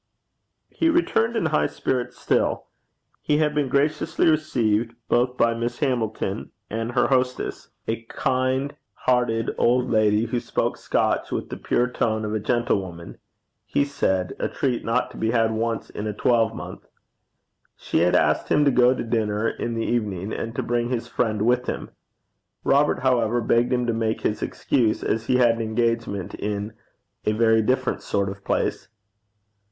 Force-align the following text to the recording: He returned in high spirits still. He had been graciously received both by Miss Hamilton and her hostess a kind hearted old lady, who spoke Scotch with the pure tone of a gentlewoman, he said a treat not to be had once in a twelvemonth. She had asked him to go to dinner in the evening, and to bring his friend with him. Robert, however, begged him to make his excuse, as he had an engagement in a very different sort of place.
He 0.71 0.89
returned 0.89 1.35
in 1.35 1.45
high 1.45 1.67
spirits 1.67 2.17
still. 2.17 2.65
He 3.21 3.37
had 3.37 3.53
been 3.53 3.69
graciously 3.69 4.27
received 4.27 4.95
both 5.07 5.37
by 5.37 5.53
Miss 5.53 5.77
Hamilton 5.77 6.49
and 6.71 6.93
her 6.93 7.05
hostess 7.09 7.69
a 7.87 8.01
kind 8.05 8.75
hearted 9.05 9.51
old 9.59 9.91
lady, 9.91 10.25
who 10.25 10.39
spoke 10.39 10.77
Scotch 10.77 11.31
with 11.31 11.49
the 11.51 11.55
pure 11.57 11.87
tone 11.87 12.25
of 12.25 12.33
a 12.33 12.39
gentlewoman, 12.39 13.19
he 13.63 13.85
said 13.85 14.33
a 14.39 14.47
treat 14.47 14.83
not 14.83 15.11
to 15.11 15.17
be 15.17 15.29
had 15.29 15.51
once 15.51 15.91
in 15.91 16.07
a 16.07 16.13
twelvemonth. 16.15 16.83
She 17.75 17.99
had 17.99 18.15
asked 18.15 18.49
him 18.49 18.65
to 18.65 18.71
go 18.71 18.95
to 18.95 19.03
dinner 19.03 19.49
in 19.49 19.75
the 19.75 19.85
evening, 19.85 20.33
and 20.33 20.55
to 20.55 20.63
bring 20.63 20.89
his 20.89 21.07
friend 21.07 21.43
with 21.43 21.67
him. 21.67 21.91
Robert, 22.63 23.01
however, 23.01 23.39
begged 23.39 23.71
him 23.71 23.85
to 23.85 23.93
make 23.93 24.21
his 24.21 24.41
excuse, 24.41 25.03
as 25.03 25.27
he 25.27 25.37
had 25.37 25.57
an 25.57 25.61
engagement 25.61 26.33
in 26.33 26.73
a 27.25 27.33
very 27.33 27.61
different 27.61 28.01
sort 28.01 28.29
of 28.29 28.43
place. 28.43 28.87